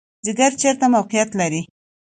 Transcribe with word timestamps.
ځیګر 0.25 0.51
چیرته 0.61 0.85
موقعیت 0.95 1.29
لري؟ 1.39 1.61